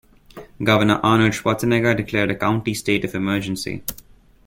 [0.63, 3.83] Governor Arnold Schwarzenegger declared a county state of emergency.